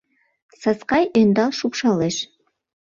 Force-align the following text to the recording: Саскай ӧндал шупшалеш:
Саскай 0.61 1.03
ӧндал 1.19 1.51
шупшалеш: 1.59 2.15